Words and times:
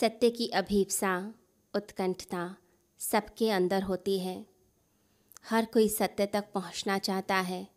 सत्य 0.00 0.30
की 0.30 0.46
अभीपसा, 0.48 1.34
उत्कंठता 1.74 2.56
सबके 2.98 3.50
अंदर 3.50 3.82
होती 3.82 4.18
है। 4.18 4.46
हर 5.50 5.64
कोई 5.64 5.88
सत्य 5.88 6.26
तक 6.26 6.44
पहुँचना 6.54 6.98
चाहता 6.98 7.34
है, 7.34 7.68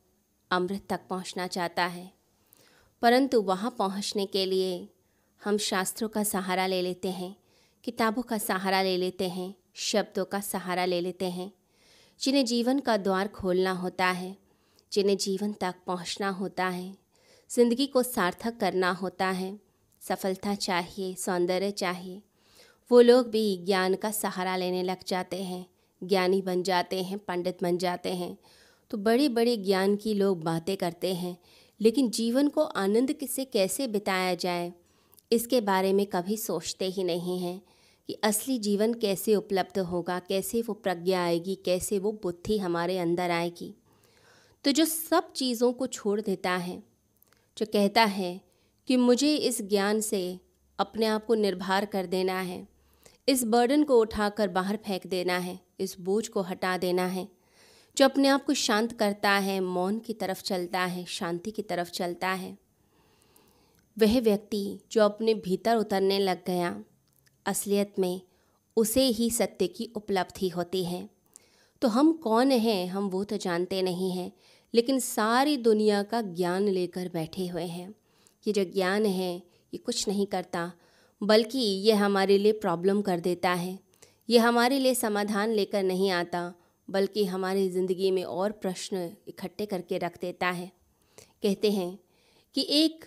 अमृत 0.52 0.86
तक 0.90 1.00
पहुँचना 1.10 1.48
चाहता 1.48 1.86
है। 1.86 2.14
परंतु 3.02 3.42
वहाँ 3.42 3.76
पहुँचने 3.80 4.26
के 4.26 4.46
लिए 4.46 4.90
हम 5.44 5.58
शास्त्रों 5.58 6.10
का 6.10 6.24
सहारा 6.24 6.68
ले 6.68 6.82
लेते 6.82 7.12
हैं, 7.12 7.36
किताबों 7.84 8.22
का 8.22 8.38
सहारा 8.38 8.82
ले 8.82 8.98
लेते 8.98 9.30
हैं, 9.30 9.56
शब्दों 9.74 10.26
का 10.26 10.40
सहारा 10.40 10.86
ले 10.86 11.02
लेते 11.02 11.30
हैं, 11.30 11.52
जिन्हें 12.22 12.46
जीवन 12.46 12.80
का 12.80 12.98
द्वार 12.98 13.28
खोलना 13.28 13.72
होता 13.72 14.06
है, 14.06 14.38
जिन्हें 14.92 15.18
जीवन 15.18 15.54
तक 15.54 15.76
पहुँचना 15.88 16.30
होता 16.30 16.68
है, 16.68 16.98
ज़िंदगी 17.50 17.88
को 17.88 18.04
सार्थक 18.04 18.58
करना 18.58 18.92
होता 18.92 19.28
है। 19.28 19.69
सफलता 20.02 20.56
चाहिए, 20.56 21.14
सौंदर्य 21.16 21.72
चाहिए। 21.72 22.22
वो 22.92 23.02
लोग 23.02 23.30
भी 23.30 23.58
ज्ञान 23.58 23.96
का 23.96 24.12
सहारा 24.12 24.56
लेने 24.56 24.84
लग 24.84 24.98
जाते 25.08 25.44
हैं, 25.44 25.66
ज्ञानी 26.02 26.42
बन 26.42 26.64
जाते 26.64 27.04
हैं, 27.04 27.18
पंडित 27.18 27.64
बन 27.64 27.78
जाते 27.78 28.14
हैं। 28.14 28.38
तो 28.92 28.98
बड़े 28.98 29.30
बड़े 29.30 29.56
ज्ञान 29.58 29.96
की 29.96 30.14
लोग 30.14 30.44
बातें 30.44 30.76
करते 30.78 31.14
हैं, 31.14 31.38
लेकिन 31.80 32.10
जीवन 32.10 32.48
को 32.48 32.62
आनंद 32.62 33.16
से 33.30 33.46
कैसे 33.46 33.88
बिताया 33.88 34.34
जाए, 34.36 34.72
इसके 35.32 35.62
बारे 35.62 35.94
में 35.94 36.06
कभी 36.06 36.38
सोचते 36.38 36.86
ही 36.86 37.04
नहीं 37.04 37.40
हैं 37.40 37.62
कि 38.10 38.14
असली 38.14 38.58
जीवन 38.58 38.94
कैसे 38.94 39.36
उपलब्ध 39.36 39.80
होगा, 39.80 40.20
कैसे 40.20 40.62
वो 40.62 40.74
प्रज्ञा 40.74 41.24
आएगी, 41.24 41.56
कैसे 41.56 42.00
वो 42.00 42.12
बुद्धि 42.24 42.58
हमारे 42.58 42.98
अंदर 42.98 43.32
आएगी। 43.32 43.74
तो 44.66 44.72
जो 44.72 44.86
सब 44.86 45.32
चीज़ों 45.34 45.72
को 45.74 45.88
छोड़ 45.88 46.20
देता 46.22 46.52
है, 46.52 46.84
जो 47.58 47.66
कहता 47.66 48.04
है 48.04 48.49
कि 48.90 48.98
मुझे 48.98 49.36
इस 49.36 49.62
ज्ञान 49.62 50.02
से 50.02 50.40
अपने 50.80 51.06
आप 51.06 51.26
को 51.26 51.36
निर्भर 51.36 51.86
कर 51.86 52.06
देना 52.06 52.42
है। 52.42 52.68
इस 53.30 53.44
बर्डन 53.44 53.84
को 53.84 54.00
उठाकर 54.00 54.48
बाहर 54.48 54.78
फेंक 54.78 55.08
देना 55.08 55.38
है। 55.38 55.60
इस 55.80 56.00
बोझ 56.00 56.28
को 56.28 56.42
हटा 56.42 56.78
देना 56.78 57.06
है। 57.06 57.28
जो 57.98 58.06
अपने 58.06 58.28
आप 58.28 58.46
को 58.46 58.54
शांत 58.54 58.92
करता 58.92 59.32
है, 59.32 59.60
मौन 59.60 60.00
की 60.00 60.14
तरफ़ 60.14 60.44
चलता 60.44 60.80
है, 60.80 61.06
शांति 61.06 61.52
की 61.52 61.62
तरफ़ 61.62 61.92
चलता 61.92 62.30
है। 62.30 62.58
वह 64.00 64.22
व्यक्ति 64.22 64.80
जो 64.92 65.02
अपने 65.02 65.34
भीतर 65.34 65.76
उतरने 65.76 66.20
लग 66.20 66.46
गया, 66.46 66.84
असलियत 67.46 67.94
में 68.00 68.22
उसे 68.78 69.06
ही 69.06 69.32
सत्य 69.32 69.68
की 69.68 69.92
उपलब्धि 69.96 70.50
होती 70.50 70.84
है। 70.86 71.10
तो 71.82 71.88
हम 71.88 72.14
कौन 72.14 72.52
हैं, 72.52 72.88
हम 72.88 73.10
वो 73.10 73.24
तो 73.24 73.38
जानते 73.38 73.82
नहीं 73.82 74.12
हैं, 74.12 74.32
लेकिन 74.74 75.00
सारी 75.00 75.58
दुनिया 75.58 76.04
का 76.04 76.22
ज्ञान 76.22 76.68
लेकर 76.68 77.10
बैठे 77.10 77.48
हुए 77.48 77.66
हैं। 77.66 77.96
ये 78.48 78.54
जो 78.54 78.64
ज्ञान 78.64 79.06
है, 79.06 79.36
ये 79.74 79.78
कुछ 79.78 80.08
नहीं 80.08 80.28
करता, 80.28 80.72
बल्कि 81.24 81.60
ये 81.60 81.94
हमारे 81.94 82.38
लिए 82.38 82.52
प्रॉब्लम 82.52 83.02
कर 83.02 83.20
देता 83.20 83.50
है। 83.50 83.80
ये 84.30 84.38
हमारे 84.38 84.80
लिए 84.80 84.96
समाधान 84.96 85.50
लेकर 85.50 85.84
नहीं 85.84 86.12
आता, 86.12 86.54
बल्कि 86.90 87.26
हमारी 87.26 87.70
ज़िंदगी 87.70 88.12
में 88.12 88.24
और 88.24 88.52
प्रश्न 88.52 89.12
इकट्ठे 89.28 89.66
करके 89.66 89.98
रख 89.98 90.22
देता 90.22 90.48
है। 90.48 90.72
कहते 91.44 91.72
हैं 91.72 92.00
कि 92.56 92.66
एक 92.70 93.06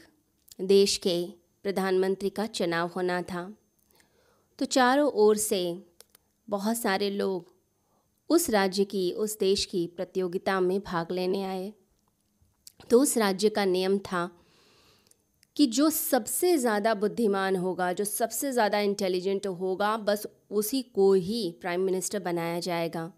देश 0.60 0.96
के 0.96 1.26
प्रधानमंत्री 1.62 2.30
का 2.30 2.46
चुनाव 2.46 2.88
होना 2.88 3.22
था। 3.22 3.56
तो 4.58 4.64
चारों 4.64 5.10
ओर 5.10 5.36
से 5.36 5.82
बहुत 6.48 6.76
सारे 6.76 7.10
लोग 7.10 7.52
उस 8.30 8.50
राज्य 8.50 8.84
की, 8.84 9.12
उस 9.12 9.38
देश 9.38 9.64
की 9.64 9.86
प्रतियोगिता 9.86 10.60
में 10.60 10.80
भाग 10.80 11.12
लेने 11.12 11.44
आए। 11.44 11.72
तो 12.90 13.00
उस 13.00 13.18
राज्य 13.18 13.48
का 13.48 13.64
नियम 13.64 13.98
था 13.98 14.41
कि 15.56 15.66
जो 15.66 15.90
सबसे 15.90 16.56
ज़्यादा 16.58 16.94
बुद्धिमान 16.94 17.56
होगा, 17.56 17.92
जो 17.92 18.04
सबसे 18.04 18.52
ज़्यादा 18.52 18.78
इंटेलिजेंट 18.78 19.46
होगा, 19.46 19.96
बस 19.96 20.26
उसी 20.50 20.82
को 20.82 21.12
ही 21.12 21.58
प्राइम 21.60 21.80
मिनिस्टर 21.80 22.18
बनाया 22.18 22.60
जाएगा। 22.60 23.12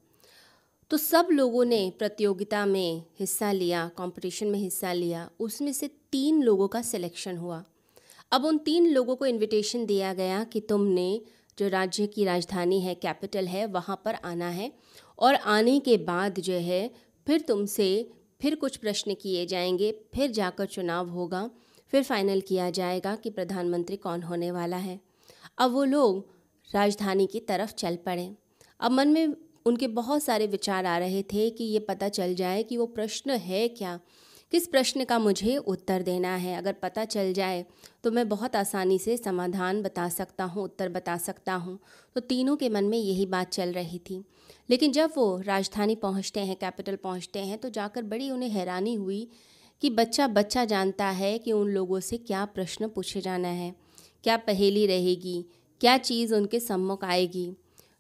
तो 0.91 0.97
सब 0.97 1.29
लोगों 1.33 1.65
ने 1.65 1.93
प्रतियोगिता 1.99 2.67
में 2.67 3.05
हिस्सा 3.21 3.53
लिया 3.53 3.91
कंपटीशन 3.99 4.47
में 4.47 4.59
हिस्सा 4.59 4.93
लिया। 4.93 5.31
उसमें 5.41 5.73
से 5.73 5.89
तीन 6.13 6.43
लोगों 6.43 6.69
का 6.69 6.83
सिलेक्शन 6.83 7.37
हुआ। 7.37 7.65
अब 8.33 8.45
उन 8.45 8.59
तीन 8.59 8.87
लोगों 8.87 9.17
को 9.17 9.27
इनविटेशन 9.27 9.87
दिया 9.87 10.13
गया 10.15 10.45
कि 10.45 10.61
तुमने 10.61 11.21
जो 11.59 11.69
राज्य 11.69 12.07
की 12.07 12.25
राजधानी 12.25 12.81
है 12.81 12.95
कैपिटल 12.95 13.47
है, 13.47 13.67
वहाँ 13.67 14.03
पर 14.05 14.15
आना 14.15 14.49
है। 14.49 14.73
और 15.19 15.35
आने 15.35 15.81
के 15.81 15.97
बाद 15.97 16.41
जो 16.41 16.53
है, 16.53 16.91
फिर 17.27 17.41
तुमसे 17.41 18.11
फिर 18.41 18.55
कुछ 18.55 18.77
प्रश्न 18.77 19.15
किए 19.15 19.47
जाएँगे, 19.47 19.93
फिर 20.15 20.31
जाकर 20.31 20.67
चुनाव 20.67 21.09
होगा। 21.09 21.51
फिर 21.95 22.03
फाइनल 22.03 22.41
किया 22.41 22.71
जाएगा 22.71 23.15
कि 23.17 23.31
प्रधानमंत्री 23.31 23.97
कौन 23.97 24.23
होने 24.23 24.51
वाला 24.51 24.77
है। 24.77 24.99
अब 25.59 25.73
वो 25.73 25.85
लोग 25.85 26.25
राजधानी 26.71 27.27
की 27.27 27.41
तरफ़ 27.41 27.73
चल 27.73 27.97
पड़े। 27.97 28.35
अब 28.81 28.91
मन 28.91 29.09
में 29.09 29.37
उनके 29.67 29.89
बहुत 29.89 30.23
सारे 30.23 30.47
विचार 30.47 30.87
आ 30.87 30.97
रहे 30.99 31.23
थे 31.23 31.49
कि 31.51 31.65
ये 31.65 31.79
पता 31.79 32.09
चल 32.09 32.35
जाए 32.35 32.63
कि 32.63 32.77
वो 32.77 32.87
प्रश्न 32.87 33.31
है 33.31 33.69
क्या। 33.69 33.99
किस 34.53 34.67
प्रश्न 34.67 35.05
का 35.05 35.19
मुझे 35.19 35.57
उत्तर 35.57 36.03
देना 36.03 36.35
है? 36.37 36.57
अगर 36.57 36.73
पता 36.73 37.05
चल 37.05 37.33
जाए 37.33 37.65
तो 38.05 38.11
मैं 38.11 38.29
बहुत 38.29 38.57
आसानी 38.57 38.99
से 38.99 39.17
समाधान 39.17 39.83
बता 39.83 40.09
सकता 40.09 40.45
हूँ, 40.45 40.65
उत्तर 40.65 40.89
बता 40.89 41.17
सकता 41.19 41.55
हूँ। 41.55 41.79
तो 42.15 42.21
तीनों 42.21 42.57
के 42.57 42.69
मन 42.69 42.85
में 42.85 42.99
यही 42.99 43.27
बात 43.27 43.51
चल 43.51 43.73
रही 43.73 43.99
थी। 44.01 44.25
लेकिन 44.71 44.93
जब 44.93 45.13
वो 45.17 45.41
राजधानी 45.41 45.95
पहुँचते 45.97 46.41
हैं, 46.41 46.57
कैपिटल 46.57 46.97
पहुँचते 46.97 47.39
हैं 47.39 47.59
तो 47.59 47.71
जाकर 47.71 48.03
बड़ी 48.05 48.31
उन्हें 48.31 48.51
हैरानी 48.51 48.95
हुई 48.95 49.29
कि 49.83 49.91
बच्चा 49.91 50.27
बच्चा 50.27 50.65
जानता 50.65 51.07
है 51.07 51.39
कि 51.39 51.53
उन 51.53 51.69
लोगों 51.69 52.01
से 52.01 52.17
क्या 52.17 52.45
प्रश्न 52.45 52.89
पूछे 52.89 53.21
जाना 53.21 53.49
है, 53.49 53.75
क्या 54.25 54.37
पहेली 54.37 54.87
रहेगी, 54.87 55.45
क्या 55.81 55.97
चीज़ 55.99 56.35
उनके 56.35 56.61
सम्मुख 56.61 57.05
आएगी। 57.05 57.51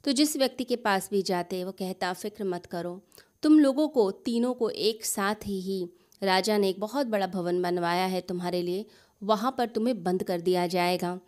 तो 0.04 0.12
जिस 0.12 0.36
व्यक्ति 0.36 0.64
के 0.64 0.76
पास 0.76 1.08
भी 1.10 1.22
जाते, 1.22 1.64
वो 1.64 1.72
कहता, 1.72 2.12
फ़िक्र 2.12 2.44
मत 2.44 2.66
करो, 2.66 3.00
तुम 3.42 3.58
लोगों 3.58 3.88
को, 3.88 4.10
तीनों 4.10 4.54
को 4.54 4.70
एक 4.70 5.04
साथ 5.04 5.46
ही 5.46 5.60
ही 5.60 5.86
राजा 6.22 6.58
ने 6.58 6.68
एक 6.68 6.80
बहुत 6.80 7.06
बड़ा 7.06 7.26
भवन 7.26 7.62
बनवाया 7.62 8.06
है 8.06 8.20
तुम्हारे 8.20 8.62
लिए, 8.62 8.84
वहाँ 9.22 9.54
पर 9.58 9.66
तुम्हें 9.66 10.02
बंद 10.02 10.22
कर 10.22 10.40
दिया 10.40 10.66
जाएगा। 10.66 11.18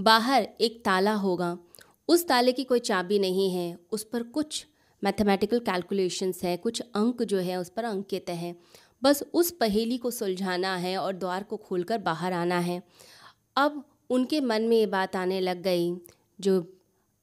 बाहर 0.00 0.48
एक 0.60 0.80
ताला 0.84 1.12
होगा, 1.14 1.56
उस 2.08 2.26
ताले 2.28 2.52
की 2.52 2.64
कोई 2.64 2.78
चाबी 2.80 3.18
नहीं 3.18 3.50
है, 3.50 3.78
उस 3.92 4.04
पर 4.04 4.22
कुछ 4.22 4.66
मैथमेटिकल 5.02 5.58
कैलकुलेशंस 5.58 6.42
है, 6.44 6.56
कुछ 6.56 6.80
अंक 6.80 7.22
जो 7.22 7.38
है 7.38 7.56
उस 7.56 7.68
पर 7.68 7.84
अंकित 7.84 8.30
है 8.30 8.54
बस 9.04 9.22
उस 9.34 9.50
पहेली 9.50 9.98
को 9.98 10.10
सुलझाना 10.10 10.76
है 10.76 10.96
और 10.98 11.12
द्वार 11.12 11.42
को 11.42 11.56
खोलकर 11.56 11.98
बाहर 11.98 12.32
आना 12.32 12.58
है। 12.58 12.82
अब 13.56 13.82
उनके 14.10 14.40
मन 14.40 14.62
में 14.62 14.76
ये 14.76 14.86
बात 14.86 15.16
आने 15.16 15.40
लग 15.40 15.62
गई, 15.62 15.96
जो 16.40 16.66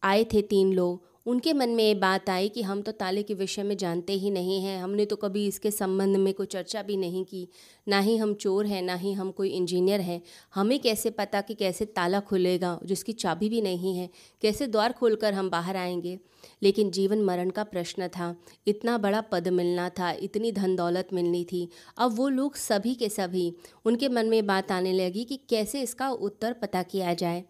आए 0.04 0.24
थे 0.24 0.42
तीन 0.42 0.74
लोग 0.74 1.11
उनके 1.26 1.54
मन 1.54 1.70
में 1.70 1.84
ये 1.84 1.96
बात 1.96 2.30
आई 2.30 2.50
कि 2.50 2.62
हम 2.62 2.82
तो 2.82 2.92
ताले 2.92 3.24
के 3.24 3.34
विषय 3.34 3.64
में 3.64 3.78
जानते 3.78 4.14
ही 4.14 4.30
नहीं 4.30 4.62
हैं, 4.62 4.84
हमने 4.84 5.06
तो 5.06 5.16
कभी 5.16 5.48
इसके 5.48 5.72
संबंध 5.72 6.18
में 6.18 6.34
कोई 6.34 6.46
चर्चा 6.46 6.82
भी 6.82 6.98
नहीं 6.98 7.26
की। 7.26 7.48
ना 7.88 8.00
ही 8.00 8.18
हम 8.18 8.34
चोर 8.34 8.66
हैं, 8.66 8.82
ना 8.82 8.96
ही 8.96 9.14
हम 9.14 9.32
कोई 9.32 9.50
इंजीनियर 9.50 10.02
हैं। 10.02 10.22
हमें 10.56 10.80
कैसे 10.80 11.10
पता 11.10 11.42
कि 11.42 11.54
कैसे 11.54 11.86
ताला 11.86 12.20
खुलेगा, 12.20 12.80
जिसकी 12.86 13.14
चाबी 13.14 13.50
भी 13.50 13.62
नहीं 13.62 13.98
है, 13.98 14.10
कैसे 14.42 14.68
द्वार 14.68 14.94
खोलकर 14.94 15.34
हम 15.34 15.50
बाहर 15.50 15.78
आएँगे? 15.78 16.20
लेकिन 16.64 16.92
जीवन 16.92 17.22
मरण 17.22 17.50
का 17.50 17.64
प्रश्न 17.64 18.08
था। 18.08 18.36
इतना 18.68 18.98
बड़ा 18.98 19.22
पद 19.22 19.48
मिलना 19.48 19.90
था, 19.90 20.12
इतनी 20.12 20.52
धन 20.52 20.76
दौलत 20.76 21.08
मिलनी 21.14 21.46
थी। 21.46 21.70
अब 21.98 22.16
वो 22.16 22.30
लोग 22.30 22.56
सभी 22.56 22.96
के 22.96 23.10
सभी, 23.10 23.54
उनके 23.86 24.10
मन 24.10 24.26
में 24.26 24.48
बात 24.48 24.72
आने 24.72 24.94
लगी 24.94 25.24
कि 25.24 25.40
कैसे 25.50 25.82
इसका 25.82 26.10
उत्तर 26.10 26.54
पता 26.54 26.84
किया 26.84 27.14
जाए। 27.14 27.44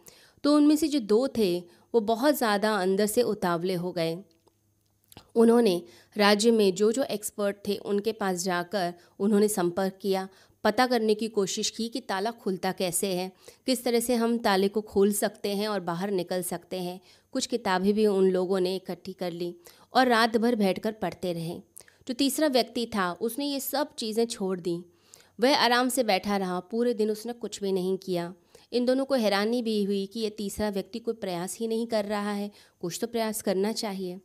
तो 0.44 0.56
उनमें 0.56 0.76
से 0.76 0.88
जो 0.88 1.00
दो 1.00 1.28
थे 1.28 1.81
वो 1.94 2.00
बहुत 2.02 2.38
ज़्यादा 2.38 2.76
अंदर 2.76 3.06
से 3.06 3.22
उतावले 3.22 3.74
हो 3.74 3.92
गए। 3.92 4.18
उन्होंने 5.36 5.82
राज्य 6.16 6.52
में 6.52 6.74
जो 6.76 6.92
जो 6.92 7.04
एक्सपर्ट 7.04 7.58
थे, 7.68 7.76
उनके 7.76 8.12
पास 8.12 8.44
जाकर 8.44 8.94
उन्होंने 9.20 9.48
संपर्क 9.48 9.98
किया। 10.02 10.28
पता 10.64 10.86
करने 10.88 11.14
की 11.16 11.28
कोशिश 11.28 11.70
की 11.70 11.88
कि 11.90 12.00
ताला 12.00 12.32
खुलता 12.32 12.72
कैसे 12.72 13.08
है, 13.08 13.32
किस 13.66 13.84
तरह 13.84 14.00
से 14.00 14.16
हम 14.16 14.38
ताले 14.38 14.68
को 14.68 14.82
खोल 14.82 15.12
सकते 15.14 15.56
हैं 15.56 15.68
और 15.68 15.80
बाहर 15.80 16.12
निकल 16.12 16.42
सकते 16.42 16.80
हैं। 16.80 17.00
कुछ 17.34 17.46
किताबें 17.46 17.94
भी 17.94 18.06
उन 18.08 18.30
लोगों 18.32 18.60
ने 18.60 18.76
इकट्ठी 18.76 19.14
कर 19.14 19.32
ली 19.32 19.56
और 19.94 20.08
रात 20.08 20.38
भर 20.38 20.56
बैठकर 20.56 20.92
पढ़ते 20.92 21.34
रहे। 21.34 21.60
जो 22.08 22.14
तीसरा 22.14 22.48
व्यक्ति 22.48 22.86
था, 22.86 23.12
उसने 23.12 23.46
ये 23.46 23.60
सब 23.60 23.96
चीज़ें 23.96 24.26
छोड़ 24.26 24.60
दी। 24.60 24.84
वह 25.40 25.58
आराम 25.58 25.90
से 25.90 26.04
बैठा 26.04 26.38
रहा, 26.38 26.60
पूरे 26.60 26.94
दिन 26.94 27.12
उसने 27.12 27.34
कुछ 27.34 27.62
भी 27.62 27.72
नहीं 27.72 27.98
किया। 27.98 28.34
इन 28.72 28.86
दोनों 28.86 29.06
को 29.06 29.16
हैरानी 29.16 29.62
भी 29.62 29.84
हुई 29.84 30.06
कि 30.06 30.20
ये 30.20 30.30
तीसरा 30.32 30.70
व्यक्ति 30.70 31.00
कोई 31.00 31.14
प्रयास 31.16 31.58
ही 31.60 31.68
नहीं 31.68 31.88
कर 31.88 32.06
रहा 32.06 32.32
है, 32.32 32.52
कुछ 32.82 32.98
तो 33.02 33.08
प्रयास 33.08 33.42
करना 33.42 33.72
चाहिए। 33.74 34.20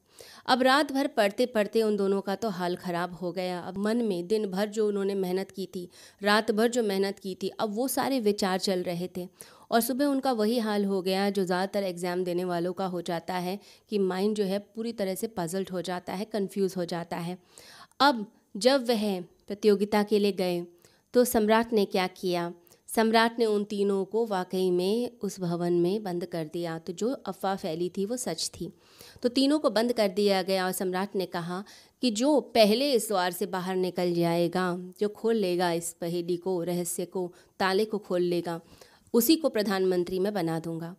अब 0.46 0.62
रात 0.62 0.92
भर 0.92 1.06
पढ़ते 1.08 1.46
पढ़ते 1.46 1.82
उन 1.82 1.96
दोनों 1.96 2.20
का 2.20 2.34
तो 2.34 2.48
हाल 2.50 2.76
ख़राब 2.76 3.14
हो 3.14 3.32
गया। 3.32 3.58
अब 3.60 3.78
मन 3.78 3.96
में 4.04 4.26
दिन 4.26 4.46
भर 4.50 4.68
जो 4.68 4.86
उन्होंने 4.88 5.14
मेहनत 5.16 5.50
की 5.50 5.66
थी, 5.66 5.88
रात 6.20 6.50
भर 6.50 6.68
जो 6.68 6.82
मेहनत 6.84 7.18
की 7.18 7.34
थी, 7.34 7.48
अब 7.50 7.74
वो 7.74 7.88
सारे 7.88 8.20
विचार 8.20 8.58
चल 8.60 8.82
रहे 8.82 9.08
थे। 9.16 9.28
और 9.70 9.80
सुबह 9.80 10.06
उनका 10.06 10.32
वही 10.32 10.58
हाल 10.58 10.84
हो 10.84 11.00
गया 11.02 11.28
जो 11.30 11.44
ज़्यादातर 11.44 11.82
एग्ज़ाम 11.84 12.22
देने 12.24 12.44
वालों 12.44 12.72
का 12.72 12.86
हो 12.86 13.00
जाता 13.02 13.34
है 13.36 13.58
कि 13.90 13.98
माइंड 14.00 14.36
जो 14.36 14.44
है 14.44 14.58
पूरी 14.58 14.92
तरह 14.92 15.14
से 15.14 15.26
पजल्ट 15.28 15.72
हो 15.72 15.82
जाता 15.82 16.12
है, 16.12 16.24
कन्फ्यूज़ 16.26 16.76
हो 16.76 16.84
जाता 16.84 17.16
है। 17.18 17.38
अब 18.00 18.26
जब 18.56 18.86
वह 18.88 19.20
प्रतियोगिता 19.48 20.02
के 20.02 20.18
लिए 20.18 20.32
गए 20.34 20.64
तो 21.14 21.24
सम्राट 21.26 21.72
ने 21.72 21.84
क्या 21.86 22.06
किया? 22.12 22.52
सम्राट 22.96 23.38
ने 23.38 23.46
उन 23.46 23.64
तीनों 23.64 24.04
को 24.04 24.26
वाकई 24.26 24.70
में 24.70 25.10
उस 25.22 25.40
भवन 25.40 25.72
में 25.72 26.02
बंद 26.02 26.24
कर 26.24 26.44
दिया। 26.52 26.78
तो 26.78 26.92
जो 26.92 27.12
अफवाह 27.12 27.56
फैली 27.56 27.88
थी, 27.88 28.04
वो 28.04 28.16
सच 28.16 28.50
थी। 28.50 28.72
तो 29.22 29.28
तीनों 29.28 29.58
को 29.58 29.70
बंद 29.70 29.92
कर 29.92 30.08
दिया 30.08 30.42
गया 30.42 30.66
और 30.66 30.72
सम्राट 30.72 31.16
ने 31.16 31.26
कहा 31.26 31.64
कि 32.02 32.10
जो 32.10 32.40
पहले 32.40 32.92
इस 32.92 33.08
द्वार 33.08 33.32
से 33.32 33.46
बाहर 33.46 33.76
निकल 33.76 34.14
जाएगा, 34.14 34.92
जो 35.00 35.08
खोल 35.08 35.36
लेगा 35.36 35.72
इस 35.72 35.92
पहेली 35.92 36.36
को, 36.36 36.62
रहस्य 36.62 37.04
को, 37.04 37.32
ताले 37.58 37.84
को 37.84 37.98
खोल 37.98 38.22
लेगा, 38.22 38.60
उसी 39.14 39.36
को 39.36 39.48
प्रधानमंत्री 39.48 40.18
मैं 40.18 40.34
बना 40.34 40.60
दूँगा। 40.60 40.96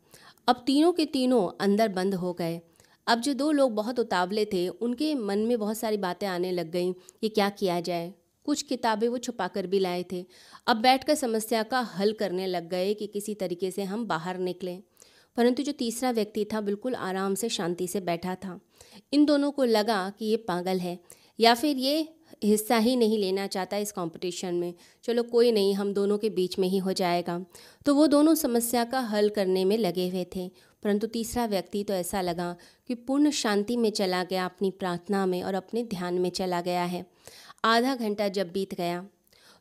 अब 0.47 0.63
तीनों 0.65 0.93
के 0.93 1.05
तीनों 1.05 1.57
अंदर 1.59 1.87
बंद 1.87 2.15
हो 2.15 2.33
गए। 2.33 2.61
अब 3.07 3.19
जो 3.19 3.33
दो 3.33 3.51
लोग 3.51 3.73
बहुत 3.73 3.99
उतावले 3.99 4.45
थे, 4.45 4.67
उनके 4.67 5.15
मन 5.15 5.39
में 5.39 5.59
बहुत 5.59 5.77
सारी 5.77 5.97
बातें 5.97 6.27
आने 6.27 6.51
लग 6.51 6.71
गईं 6.71 6.93
कि 6.93 7.29
क्या 7.29 7.49
किया 7.49 7.79
जाए। 7.79 8.13
कुछ 8.47 8.61
किताबें 8.61 9.07
वो 9.07 9.17
छुपा 9.17 9.47
कर 9.47 9.67
भी 9.67 9.79
लाए 9.79 10.05
थे। 10.11 10.25
अब 10.67 10.77
बैठकर 10.77 11.15
समस्या 11.15 11.63
का 11.63 11.79
हल 11.79 12.13
करने 12.13 12.47
लग 12.47 12.69
गए 12.69 12.93
कि 12.93 13.07
किसी 13.07 13.35
तरीके 13.35 13.71
से 13.71 13.83
हम 13.83 14.05
बाहर 14.05 14.37
निकलें। 14.37 14.83
परंतु 15.35 15.63
जो 15.63 15.71
तीसरा 15.71 16.11
व्यक्ति 16.11 16.45
था, 16.53 16.61
बिल्कुल 16.61 16.95
आराम 16.95 17.35
से, 17.35 17.49
शांति 17.49 17.87
से 17.87 17.99
बैठा 18.01 18.35
था। 18.35 18.59
इन 19.13 19.25
दोनों 19.25 19.51
को 19.51 19.63
लगा 19.63 20.09
कि 20.09 20.25
ये 20.25 20.37
पागल 20.37 20.79
है, 20.79 20.99
या 21.39 21.53
फिर 21.53 21.77
ये 21.77 22.13
हिस्सा 22.43 22.77
ही 22.77 22.95
नहीं 22.95 23.17
लेना 23.17 23.47
चाहता 23.47 23.77
इस 23.77 23.91
कंपटीशन 23.91 24.55
में। 24.55 24.73
चलो, 25.03 25.23
कोई 25.23 25.51
नहीं, 25.51 25.73
हम 25.73 25.93
दोनों 25.93 26.17
के 26.17 26.29
बीच 26.29 26.59
में 26.59 26.67
ही 26.67 26.77
हो 26.77 26.93
जाएगा। 26.93 27.45
तो 27.85 27.95
वो 27.95 28.07
दोनों 28.07 28.35
समस्या 28.35 28.83
का 28.83 28.99
हल 28.99 29.29
करने 29.29 29.65
में 29.65 29.77
लगे 29.77 30.09
हुए 30.09 30.25
थे। 30.35 30.51
परंतु 30.83 31.07
तीसरा 31.07 31.45
व्यक्ति 31.45 31.83
तो 31.83 31.93
ऐसा 31.93 32.21
लगा 32.21 32.55
कि 32.87 32.95
पूर्ण 32.95 33.31
शांति 33.31 33.77
में 33.77 33.89
चला 33.89 34.23
गया 34.23 34.45
अपनी 34.45 34.71
प्रार्थना 34.71 35.25
में 35.25 35.43
और 35.43 35.53
अपने 35.53 35.83
ध्यान 35.83 36.13
में 36.13 36.29
चला 36.29 36.61
गया 36.61 36.83
है। 36.83 37.05
आधा 37.63 37.95
घंटा 37.95 38.27
जब 38.27 38.51
बीत 38.51 38.73
गया 38.73 39.05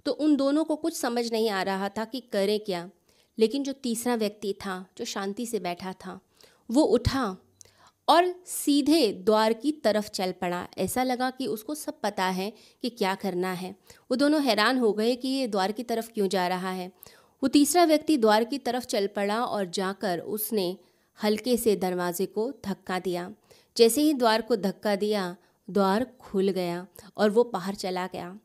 तो 0.05 0.13
उन 0.13 0.37
दोनों 0.37 0.65
को 0.65 0.77
कुछ 0.77 0.97
समझ 0.97 1.33
नहीं 1.33 1.51
आ 1.51 1.63
रहा 1.63 1.89
था 1.89 2.05
कि 2.05 2.21
करें 2.21 2.61
क्या। 2.61 2.91
लेकिन 3.39 3.63
जो 3.63 3.73
तीसरा 3.73 4.15
व्यक्ति 4.15 4.53
था, 4.53 4.87
जो 4.99 5.05
शांति 5.05 5.47
से 5.47 5.61
बैठा 5.61 5.93
था, 5.93 6.21
वो 6.71 6.83
उठा 6.83 7.37
और 8.09 8.35
सीधे 8.47 9.13
द्वार 9.13 9.53
की 9.53 9.73
तरफ़ 9.73 10.09
चल 10.09 10.33
पड़ा। 10.33 10.69
ऐसा 10.79 11.03
लगा 11.03 11.31
कि 11.31 11.47
उसको 11.47 11.75
सब 11.75 12.01
पता 12.01 12.25
है 12.25 12.53
कि 12.83 12.91
क्या 12.91 13.15
करना 13.15 13.53
है। 13.53 13.77
वो 14.11 14.17
दोनों 14.17 14.43
हैरान 14.43 14.79
हो 14.79 14.93
गए 14.93 15.17
कि 15.17 15.29
ये 15.29 15.49
द्वार 15.49 15.73
की 15.73 15.83
तरफ़ 15.83 16.11
क्यों 16.11 16.29
जा 16.29 16.49
रहा 16.49 16.71
है। 16.71 16.93
वो 17.43 17.49
तीसरा 17.49 17.85
व्यक्ति 17.85 18.17
द्वार 18.17 18.45
की 18.45 18.59
तरफ़ 18.59 18.85
चल 18.85 19.07
पड़ा 19.07 19.45
और 19.45 19.65
जाकर 19.65 20.19
उसने 20.19 20.77
हल्के 21.23 21.57
से 21.57 21.77
दरवाजे 21.77 22.27
को 22.27 22.53
धक्का 22.67 22.99
दिया। 22.99 23.35
जैसे 23.77 24.01
ही 24.01 24.15
द्वार 24.15 24.43
को 24.43 24.57
धक्का 24.57 24.97
दिया 24.97 25.37
द्वार 25.71 26.07
खुल 26.21 26.49
गया 26.49 26.87
और 27.17 27.31
वो 27.31 27.45
बाहर 27.45 27.75
चला 27.75 28.07
गया। 28.07 28.39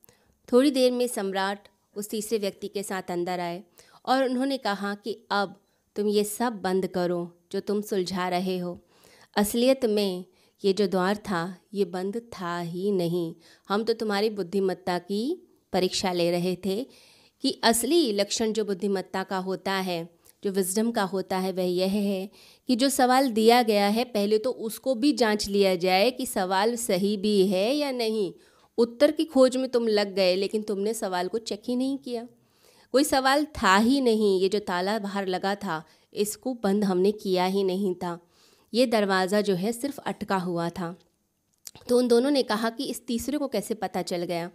थोड़ी 0.52 0.72
देर 0.72 0.92
में 0.92 1.08
सम्राट 1.08 1.68
उस 1.96 2.10
तीसरे 2.10 2.38
व्यक्ति 2.38 2.68
के 2.68 2.84
साथ 2.84 3.12
अंदर 3.12 3.40
आए 3.40 3.64
और 4.06 4.24
उन्होंने 4.24 4.58
कहा 4.58 4.96
कि 4.96 5.28
अब 5.32 5.56
तुम 5.96 6.08
ये 6.08 6.24
सब 6.24 6.62
बंद 6.62 6.88
करो 6.88 7.38
जो 7.52 7.60
तुम 7.60 7.82
सुलझा 7.82 8.28
रहे 8.30 8.58
हो। 8.58 8.80
असलियत 9.36 9.86
में 9.86 10.26
ये 10.64 10.74
जो 10.74 10.88
द्वार 10.88 11.16
था, 11.16 11.56
ये 11.74 11.86
बंद 11.86 12.18
था 12.18 12.60
ही 12.60 12.92
नहीं। 12.92 13.34
हम 13.70 13.84
तो 13.84 13.94
तुम्हारी 13.94 14.30
बुद्धिमत्ता 14.30 14.98
की 15.00 15.50
परीक्षा 15.74 16.12
ले 16.12 16.32
रहे 16.32 16.56
थे 16.56 16.84
कि 17.44 17.62
असली 17.64 18.12
लक्षण 18.12 18.52
जो 18.54 18.66
बुद्धिमत्ता 18.66 19.24
का 19.24 19.38
होता 19.38 19.72
है 19.72 20.10
जो 20.44 20.52
विजडम 20.52 20.92
का 20.92 21.04
होता 21.04 21.38
है 21.38 21.52
वह 21.52 21.64
यह 21.64 21.92
है 21.92 22.30
कि 22.68 22.76
जो 22.76 22.90
सवाल 22.90 23.32
दिया 23.32 23.62
गया 23.64 23.88
है, 23.88 24.04
पहले 24.04 24.38
तो 24.38 24.52
उसको 24.52 24.96
भी 24.96 25.14
जाँच 25.14 25.48
लिया 25.48 25.76
जाए 25.76 26.12
कि 26.12 26.26
सवाल 26.26 26.76
सही 26.76 27.18
भी 27.18 27.48
है 27.48 27.76
या 27.76 27.92
नहीं। 27.92 28.34
उत्तर 28.78 29.12
की 29.12 29.26
खोज 29.26 29.58
में 29.58 29.70
तुम 29.70 29.88
लग 29.88 30.16
गए, 30.16 30.36
लेकिन 30.36 30.62
तुमने 30.62 30.94
सवाल 30.94 31.28
को 31.28 31.38
चेक 31.38 31.62
ही 31.68 31.76
नहीं 31.76 31.98
किया। 31.98 32.28
कोई 32.92 33.04
सवाल 33.04 33.46
था 33.46 33.78
ही 33.78 34.02
नहीं, 34.02 34.42
ये 34.42 34.50
जो 34.50 34.60
ताला 34.60 35.00
बाहर 35.00 35.28
लगा 35.28 35.56
था, 35.56 35.84
इसको 36.14 36.54
बंद 36.54 36.84
हमने 36.84 37.12
किया 37.12 37.46
ही 37.46 37.64
नहीं 37.64 37.96
था। 37.96 38.20
ये 38.74 38.86
दरवाज़ा 38.86 39.42
जो 39.42 39.56
है 39.56 39.72
सिर्फ़ 39.72 40.00
अटका 40.00 40.38
हुआ 40.38 40.70
था। 40.70 40.96
तो 41.90 41.98
उन 41.98 42.08
दोनों 42.08 42.32
ने 42.32 42.44
कहा 42.44 42.70
कि 42.70 42.84
इस 42.84 43.06
तीसरे 43.06 43.38
को 43.38 43.48
कैसे 43.48 43.74
पता 43.74 44.02
चल 44.02 44.24
गया? 44.24 44.52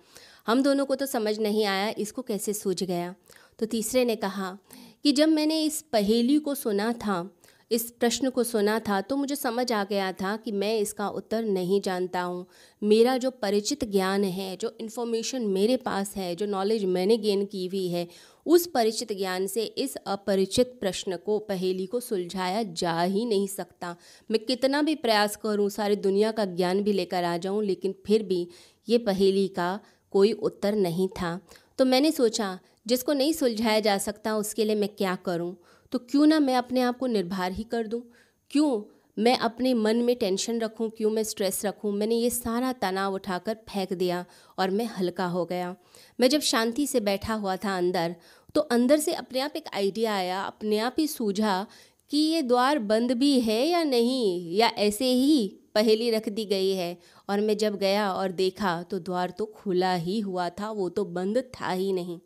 हम 0.47 0.63
दोनों 0.63 0.85
को 0.87 0.95
तो 0.95 1.07
समझ 1.07 1.39
नहीं 1.39 1.65
आया, 1.65 1.95
इसको 1.99 2.23
कैसे 2.23 2.53
सूझ 2.53 2.83
गया? 2.83 3.15
तो 3.59 3.67
तीसरे 3.67 4.05
ने 4.05 4.17
कहा 4.17 4.59
कि 5.05 5.13
जब 5.13 5.29
मैंने 5.29 5.63
इस 5.65 5.81
पहेली 5.83 6.39
को 6.39 6.55
सुना 6.55 6.93
था, 6.93 7.31
इस 7.71 7.91
प्रश्न 7.91 8.31
को 8.31 8.43
सुना 8.45 8.79
था 8.79 9.01
तो 9.01 9.17
मुझे 9.17 9.37
समझ 9.37 9.73
आ 9.73 9.85
गया 9.85 10.13
था 10.13 10.37
कि 10.37 10.53
मैं 10.53 10.79
इसका 10.79 11.09
उत्तर 11.09 11.45
नहीं 11.45 11.81
जानता 11.81 12.21
हूँ। 12.21 12.47
मेरा 12.83 13.17
जो 13.17 13.31
परिचित 13.31 13.85
ज्ञान 13.85 14.25
है, 14.25 14.57
जो 14.57 14.77
इन्फॉर्मेशन 14.81 15.43
मेरे 15.43 15.77
पास 15.77 16.17
है, 16.17 16.35
जो 16.37 16.47
नॉलेज 16.47 16.85
मैंने 16.85 17.17
गेन 17.17 17.45
की 17.45 17.67
हुई 17.67 17.89
है, 17.89 18.07
उस 18.47 18.67
परिचित 18.67 19.13
ज्ञान 19.13 19.47
से 19.47 19.63
इस 19.63 19.97
अपरिचित 19.97 20.77
प्रश्न 20.81 21.17
को, 21.17 21.39
पहेली 21.39 21.87
को 21.87 22.01
सुलझाया 22.01 22.63
जा 22.63 23.03
ही 23.03 23.25
नहीं 23.25 23.47
सकता। 23.47 23.97
मैं 24.31 24.45
कितना 24.45 24.83
भी 24.83 24.95
प्रयास 24.95 25.37
करूँ, 25.37 25.69
सारी 25.71 25.97
दुनिया 25.97 26.31
का 26.31 26.45
ज्ञान 26.45 26.83
भी 26.83 26.93
लेकर 26.93 27.25
आ 27.25 27.37
जाऊँ, 27.37 27.65
लेकिन 27.65 27.95
फिर 28.07 28.23
भी 28.23 28.49
ये 28.89 28.99
पहेली 28.99 29.49
का 29.49 29.81
कोई 30.11 30.33
उत्तर 30.33 30.75
नहीं 30.75 31.09
था। 31.09 31.41
तो 31.79 31.85
मैंने 31.85 32.13
सोचा 32.13 32.59
जिसको 32.87 33.13
नहीं 33.13 33.33
सुलझाया 33.33 33.81
जा 33.81 33.97
सकता, 33.99 34.37
उसके 34.37 34.65
लिए 34.65 34.77
मैं 34.77 34.89
क्या 34.89 35.15
करूँ? 35.17 35.57
तो 35.93 35.99
क्यों 36.01 36.27
ना 36.27 36.39
मैं 36.41 36.57
अपने 36.57 36.81
आप 36.81 36.99
को 36.99 37.07
निर्भर 37.07 37.53
ही 37.53 37.65
कर 37.65 37.87
दूँ? 37.87 38.03
क्यों 38.51 38.83
मैं 39.17 39.37
अपने 39.39 39.73
मन 39.75 39.97
में 39.97 40.15
टेंशन 40.17 40.61
रखूँ? 40.61 40.89
क्यों 40.91 41.11
मैं 41.11 41.23
स्ट्रेस 41.25 41.65
रखूँ? 41.65 41.93
मैंने 41.93 42.15
ये 42.15 42.31
सारा 42.31 42.73
तनाव 42.73 43.15
उठाकर 43.15 43.55
फेंक 43.69 43.93
दिया 43.93 44.25
और 44.59 44.71
मैं 44.71 44.87
हल्का 44.99 45.27
हो 45.27 45.45
गया। 45.45 45.75
मैं 46.21 46.29
जब 46.29 46.41
शांति 46.43 46.87
से 46.87 47.01
बैठा 47.01 47.35
हुआ 47.35 47.57
था 47.57 47.77
अंदर 47.77 48.15
तो 48.55 48.61
अंदर 48.61 48.99
से 48.99 49.13
अपने 49.15 49.41
आप 49.41 49.53
एक 49.57 49.65
आइडिया 49.75 50.15
आया, 50.15 50.43
अपने 50.43 50.79
आप 50.79 50.97
ही 50.99 51.07
सूझा 51.07 51.67
कि 52.11 52.19
ये 52.19 52.43
द्वार 52.43 52.79
बंद 52.79 53.13
भी 53.13 53.39
है 53.41 53.67
या 53.67 53.83
नहीं, 53.85 54.57
या 54.57 54.69
ऐसे 54.69 55.05
ही 55.05 55.47
पहेली 55.75 56.11
रख 56.11 56.29
दी 56.29 56.45
गई 56.45 56.71
है। 56.71 56.97
और 57.29 57.41
मैं 57.41 57.57
जब 57.57 57.77
गया 57.77 58.13
और 58.13 58.33
देखा 58.33 58.83
तो 58.83 58.99
द्वार 58.99 59.31
तो 59.31 59.45
खुला 59.47 59.95
ही 59.95 60.19
हुआ 60.21 60.49
था, 60.51 60.71
वो 60.71 60.89
तो 60.89 61.05
बंद 61.05 61.39
था 61.55 61.71
ही 61.71 61.93
नहीं। 61.93 62.19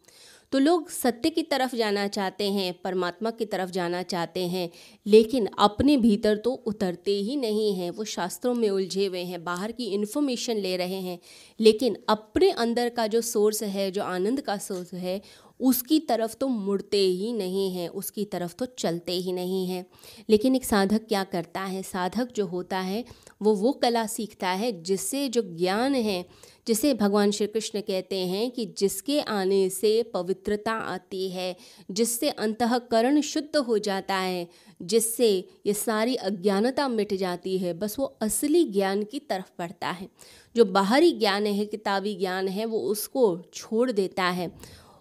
तो 0.52 0.58
लोग 0.58 0.90
सत्य 0.90 1.30
की 1.30 1.42
तरफ़ 1.42 1.76
जाना 1.76 2.08
चाहते 2.08 2.52
हैं, 2.52 2.82
परमात्मा 2.84 3.30
की 3.30 3.44
तरफ़ 3.44 3.70
जाना 3.70 4.02
चाहते 4.02 4.40
हैं, 4.40 4.70
लेकिन 5.06 5.48
अपने 5.58 5.96
भीतर 5.96 6.36
तो 6.36 6.52
उतरते 6.52 7.10
ही 7.10 7.36
नहीं 7.36 7.74
हैं। 7.74 7.90
वो 7.90 8.04
शास्त्रों 8.04 8.54
में 8.54 8.70
उलझे 8.70 9.06
हुए 9.06 9.20
हैं, 9.20 9.44
बाहर 9.44 9.72
की 9.72 9.84
इन्फॉर्मेशन 9.84 10.56
ले 10.56 10.76
रहे 10.76 11.00
हैं। 11.00 11.18
लेकिन 11.60 11.96
अपने 12.08 12.50
अंदर 12.50 12.88
का 12.88 13.06
जो 13.06 13.20
सोर्स 13.20 13.62
है, 13.62 13.90
जो 13.90 14.02
आनंद 14.02 14.40
का 14.40 14.56
सोर्स 14.56 14.94
है, 14.94 15.22
उसकी 15.60 16.00
तरफ़ 16.00 16.36
तो 16.36 16.48
मुड़ते 16.48 17.00
ही 17.00 17.32
नहीं 17.32 17.72
हैं, 17.72 17.88
उसकी 17.88 18.24
तरफ़ 18.24 18.54
तो 18.54 18.66
चलते 18.66 19.12
ही 19.12 19.32
नहीं 19.32 19.66
हैं। 19.66 19.86
लेकिन 20.30 20.56
एक 20.56 20.64
साधक 20.64 21.06
क्या 21.08 21.24
करता 21.24 21.60
है? 21.60 21.82
साधक 21.82 22.32
जो 22.32 22.46
होता 22.46 22.78
है, 22.78 23.04
वो 23.42 23.54
वो 23.54 23.72
कला 23.72 24.06
सीखता 24.06 24.48
है 24.48 24.82
जिससे 24.82 25.28
जो 25.28 25.42
ज्ञान 25.46 25.94
है 25.94 26.26
जिसे 26.70 26.94
भगवान 26.94 27.30
श्री 27.30 27.46
कृष्ण 27.46 27.80
कहते 27.80 28.16
हैं 28.16 28.50
कि 28.50 28.74
जिसके 28.78 29.20
आने 29.20 29.70
से 29.70 30.02
पवित्रता 30.02 30.72
आती 30.72 31.30
है, 31.30 31.56
जिससे 31.90 32.30
अंतकरण 32.30 33.20
शुद्ध 33.20 33.56
हो 33.56 33.78
जाता 33.78 34.14
है, 34.14 34.48
जिससे 34.82 35.48
ये 35.66 35.74
सारी 35.74 36.14
अज्ञानता 36.14 36.88
मिट 36.88 37.14
जाती 37.14 37.58
है, 37.58 37.74
बस 37.74 37.98
वो 37.98 38.04
असली 38.04 38.64
ज्ञान 38.64 39.02
की 39.02 39.18
तरफ़ 39.18 39.50
बढ़ता 39.58 39.90
है। 39.90 40.08
जो 40.56 40.64
बाहरी 40.64 41.12
ज्ञान 41.12 41.46
है, 41.46 41.66
किताबी 41.66 42.14
ज्ञान 42.14 42.48
है, 42.48 42.64
वो 42.64 42.78
उसको 42.78 43.42
छोड़ 43.54 43.92
देता 43.92 44.24
है, 44.24 44.52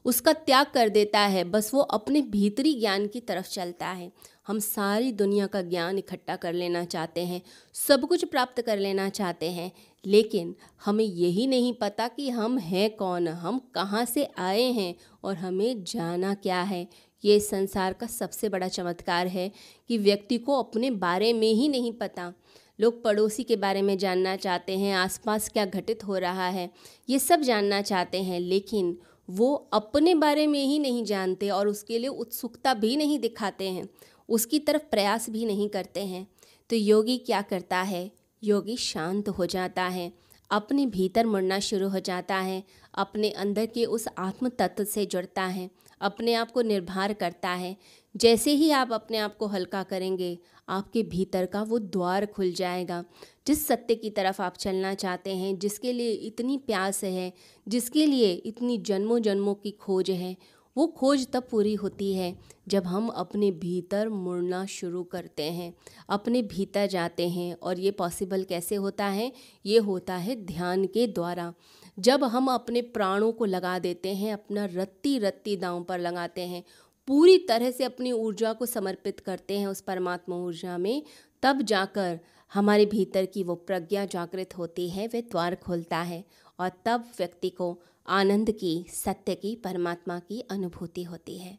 उसका 0.06 0.34
त्याग 0.34 0.66
कर 0.74 0.90
देता 0.90 1.20
है, 1.20 1.44
बस 1.44 1.74
वो 1.74 1.82
अपने 1.82 2.22
भीतरी 2.22 2.80
ज्ञान 2.80 3.08
की 3.08 3.20
तरफ़ 3.20 3.50
चलता 3.50 3.88
है। 3.88 4.12
हम 4.48 4.60
सारी 4.60 5.12
दुनिया 5.12 5.48
का 5.48 5.62
ज्ञान 5.62 5.98
इकट्ठा 5.98 6.36
कर 6.36 6.54
लेना 6.54 6.86
चाहते 6.86 7.22
हैं, 7.22 7.42
सब 7.74 8.08
कुछ 8.08 8.26
प्राप्त 8.26 8.62
कर 8.62 8.78
लेना 8.78 9.10
चाहते 9.10 9.52
हैं 9.52 9.72
लेकिन 10.06 10.56
हमें 10.86 11.04
यही 11.04 11.48
नहीं 11.48 11.74
पता 11.74 12.08
कि 12.08 12.30
हम 12.30 12.58
हैं 12.58 12.90
कौन, 12.96 13.28
हम 13.28 13.60
कहाँ 13.76 14.04
से 14.06 14.28
आए 14.38 14.64
हैं 14.64 14.96
और 15.24 15.36
हमें 15.36 15.84
जाना 15.84 16.34
क्या 16.34 16.62
है। 16.62 16.88
ये 17.24 17.40
संसार 17.40 17.94
का 17.94 18.08
सबसे 18.08 18.50
बड़ा 18.50 18.68
चमत्कार 18.68 19.28
है 19.28 19.52
कि 19.90 19.98
व्यक्ति 19.98 20.38
को 20.38 20.60
अपने 20.60 20.92
बारे 20.92 21.34
में 21.34 21.52
ही 21.54 21.68
नहीं 21.68 21.92
पता। 21.94 22.34
लोग 22.80 23.04
पड़ोसी 23.04 23.44
के 23.44 23.56
बारे 23.56 23.82
में 23.82 23.98
जानना 23.98 24.36
चाहते 24.36 24.78
हैं, 24.78 24.94
आसपास 24.96 25.50
क्या 25.50 25.66
घटित 25.66 26.04
हो 26.04 26.18
रहा 26.18 26.48
है, 26.48 26.70
ये 27.10 27.20
सब 27.20 27.42
जानना 27.42 27.82
चाहते 27.82 28.22
हैं, 28.24 28.40
लेकिन 28.40 28.98
वो 29.30 29.54
अपने 29.74 30.14
बारे 30.16 30.46
में 30.48 30.64
ही 30.64 30.80
नहीं 30.80 31.04
जानते 31.06 31.50
और 31.50 31.68
उसके 31.68 31.98
लिए 32.00 32.08
उत्सुकता 32.08 32.74
भी 32.74 32.96
नहीं 32.98 33.20
दिखाते 33.20 33.70
हैं, 33.70 33.88
उसकी 34.30 34.60
तरफ़ 34.60 34.84
प्रयास 34.92 35.30
भी 35.30 35.46
नहीं 35.46 35.68
करते 35.70 36.06
हैं। 36.06 36.28
तो 36.70 36.76
योगी 36.76 37.18
क्या 37.18 37.42
करता 37.42 37.82
है? 37.82 38.19
योगी 38.44 38.78
शांत 38.78 39.30
हो 39.30 39.46
जाता 39.46 39.84
है, 39.84 40.14
अपने 40.52 40.86
भीतर 40.86 41.26
मुड़ना 41.26 41.60
शुरू 41.60 41.90
हो 41.90 42.00
जाता 42.00 42.36
है, 42.36 42.64
अपने 42.94 43.30
अंदर 43.30 43.66
के 43.66 43.86
उस 43.86 44.08
आत्म 44.18 44.50
तत्व 44.50 44.84
से 44.84 45.06
जुड़ता 45.06 45.44
है, 45.44 45.70
अपने 46.02 46.34
आप 46.34 46.52
को 46.52 46.62
निर्भर 46.62 47.14
करता 47.14 47.50
है। 47.50 47.78
जैसे 48.18 48.52
ही 48.52 48.72
आप 48.72 48.94
अपने 48.94 49.18
आप 49.18 49.38
को 49.38 49.48
हल्का 49.48 49.84
करेंगे, 49.84 50.38
आपके 50.70 51.04
भीतर 51.04 51.46
का 51.46 51.64
वो 51.64 51.80
द्वार 51.80 52.26
खुल 52.26 52.52
जाएगा, 52.52 53.04
जिस 53.48 53.68
सत्य 53.68 53.96
की 53.96 54.10
तरफ़ 54.10 54.42
आप 54.42 54.58
चलना 54.58 54.94
चाहते 54.94 55.36
हैं, 55.36 55.60
जिसके 55.60 55.94
लिए 55.94 56.12
इतनी 56.12 56.58
प्यास 56.58 57.04
है, 57.04 57.34
जिसके 57.68 58.06
लिए 58.06 58.32
इतनी 58.32 58.78
जन्मों 58.78 59.20
जन्मों 59.20 59.56
की 59.56 59.72
खोज 59.72 60.12
है 60.12 60.38
वो 60.80 60.88
खोज 60.88 61.28
तब 61.34 61.48
पूरी 61.52 61.74
होती 61.74 62.14
है 62.14 62.38
जब 62.68 62.86
हम 62.86 63.08
अपने 63.08 63.52
भीतर 63.52 64.10
मुड़ना 64.10 64.66
शुरू 64.66 65.04
करते 65.04 65.44
हैं, 65.44 65.74
अपने 66.10 66.42
भीतर 66.42 66.86
जाते 66.88 67.28
हैं 67.30 67.54
और 67.54 67.80
ये 67.80 67.92
पॉसिबल 67.92 68.44
कैसे 68.44 68.76
होता 68.76 69.06
है? 69.06 69.32
ये 69.66 69.78
होता 69.78 70.16
है 70.16 70.36
ध्यान 70.46 70.86
के 70.86 71.08
द्वारा। 71.08 71.54
जब 72.00 72.24
हम 72.24 72.48
अपने 72.48 72.82
प्राणों 72.82 73.32
को 73.32 73.46
लगा 73.46 73.80
देते 73.80 74.14
हैं, 74.14 74.34
अपना 74.34 74.66
रत्ती 74.66 75.18
रत्ती 75.20 75.58
दांव 75.58 75.84
पर 75.84 76.00
लगाते 76.00 76.42
हैं, 76.42 76.64
पूरी 77.08 77.38
तरह 77.38 77.72
से 77.72 77.84
अपनी 77.84 78.12
ऊर्जा 78.12 78.54
को 78.54 78.66
समर्पित 78.66 79.20
करते 79.20 79.60
हैं 79.60 79.68
उस 79.68 79.82
परमात्मा 79.82 80.36
ऊर्जा 80.36 80.78
में, 80.78 81.04
तब 81.44 81.62
जाकर 81.62 82.20
हमारे 82.54 82.86
भीतर 82.86 83.26
की 83.26 83.44
वो 83.44 83.56
प्रज्ञा 83.56 84.06
जागृत 84.06 84.58
होती 84.58 84.90
है 84.90 85.08
वह 85.08 85.22
द्वार 85.22 85.56
खोलता 85.56 85.98
है 85.98 86.24
और 86.60 86.72
तब 86.86 87.12
व्यक्ति 87.18 87.50
को 87.50 87.80
आनंद 88.08 88.52
की, 88.52 88.86
सत्य 88.90 89.36
की, 89.36 89.56
परमात्मा 89.56 90.20
की 90.20 90.40
अनुभूति 90.52 91.04
होती 91.04 91.38
है। 91.38 91.58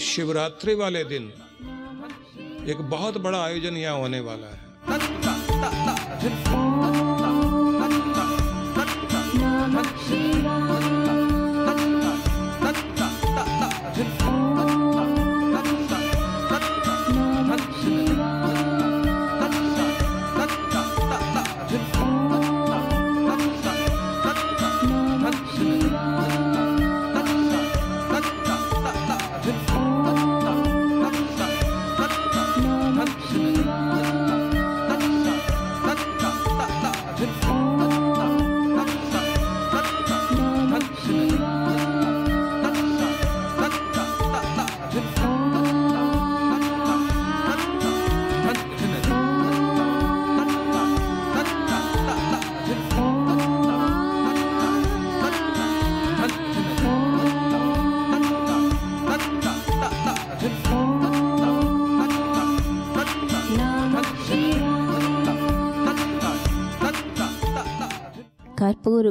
शिवरात्रि 0.00 0.74
वाले 0.74 1.04
दिन 1.04 1.32
एक 2.68 2.80
बहुत 2.90 3.18
बड़ा 3.18 3.42
आयोजन 3.44 3.76
यहाँ 3.76 3.98
होने 3.98 4.20
वाला 4.20 4.46
है। 4.46 4.60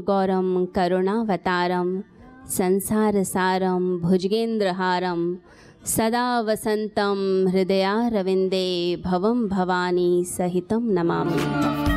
कर्पूरगौरं 0.08 0.66
करुणावतारं 0.76 1.90
संसारसारं 2.58 3.84
भुजगेन्द्रहारं 4.02 5.22
सदा 5.96 6.26
वसन्तं 6.48 7.20
हृदयारविन्दे 7.54 8.68
भवं 9.06 9.48
भवानी 9.48 10.12
सहितं 10.26 10.84
नमामि। 10.98 11.91